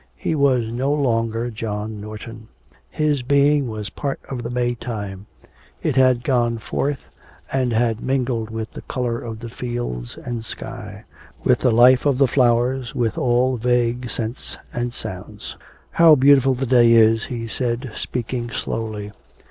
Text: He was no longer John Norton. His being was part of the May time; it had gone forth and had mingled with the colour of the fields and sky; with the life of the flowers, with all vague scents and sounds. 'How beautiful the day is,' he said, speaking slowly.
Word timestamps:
He 0.17 0.33
was 0.33 0.65
no 0.71 0.91
longer 0.91 1.51
John 1.51 2.01
Norton. 2.01 2.47
His 2.89 3.21
being 3.21 3.67
was 3.67 3.91
part 3.91 4.19
of 4.27 4.41
the 4.41 4.49
May 4.49 4.73
time; 4.73 5.27
it 5.83 5.95
had 5.95 6.23
gone 6.23 6.57
forth 6.57 7.07
and 7.51 7.71
had 7.71 8.01
mingled 8.01 8.49
with 8.49 8.71
the 8.71 8.81
colour 8.81 9.19
of 9.21 9.37
the 9.41 9.47
fields 9.47 10.17
and 10.17 10.43
sky; 10.43 11.03
with 11.43 11.59
the 11.59 11.69
life 11.71 12.07
of 12.07 12.17
the 12.17 12.27
flowers, 12.27 12.95
with 12.95 13.15
all 13.15 13.57
vague 13.57 14.09
scents 14.09 14.57
and 14.73 14.91
sounds. 14.91 15.55
'How 15.91 16.15
beautiful 16.15 16.55
the 16.55 16.65
day 16.65 16.93
is,' 16.93 17.25
he 17.25 17.47
said, 17.47 17.91
speaking 17.93 18.49
slowly. 18.49 19.11